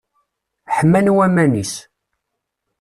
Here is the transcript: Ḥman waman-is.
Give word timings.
Ḥman 0.77 1.07
waman-is. 1.15 1.73